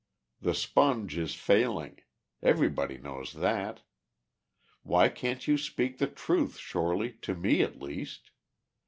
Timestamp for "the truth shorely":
5.99-7.11